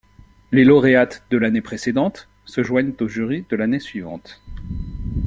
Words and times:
Les 0.51 0.63
lauréates 0.63 1.23
de 1.29 1.37
l’année 1.37 1.61
précédente 1.61 2.27
se 2.45 2.63
joignent 2.63 2.95
au 3.01 3.07
jury 3.07 3.45
de 3.47 3.55
l’année 3.55 3.79
suivante. 3.79 4.41